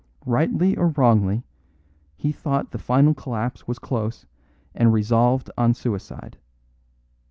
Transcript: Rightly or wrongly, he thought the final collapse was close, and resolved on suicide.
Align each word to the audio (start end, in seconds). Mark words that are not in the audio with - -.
Rightly 0.25 0.75
or 0.75 0.87
wrongly, 0.87 1.45
he 2.17 2.31
thought 2.31 2.71
the 2.71 2.79
final 2.79 3.13
collapse 3.13 3.67
was 3.67 3.77
close, 3.77 4.25
and 4.73 4.91
resolved 4.91 5.51
on 5.59 5.75
suicide. 5.75 6.39